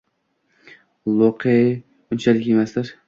—Io‘q-e, 1.15 1.55
unchalik 2.17 2.49
emasdir? 2.55 2.93